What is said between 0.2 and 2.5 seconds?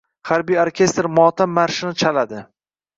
Harbiy orkestr motam marshini chaladi.